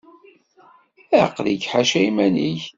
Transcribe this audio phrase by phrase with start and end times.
[1.23, 2.63] Aql-ik ḥaca iman-ik.